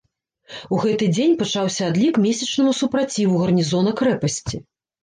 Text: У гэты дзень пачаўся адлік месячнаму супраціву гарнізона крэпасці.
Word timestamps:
У 0.77 0.79
гэты 0.85 1.09
дзень 1.17 1.35
пачаўся 1.43 1.83
адлік 1.91 2.15
месячнаму 2.25 2.71
супраціву 2.81 3.35
гарнізона 3.47 3.99
крэпасці. 4.03 4.57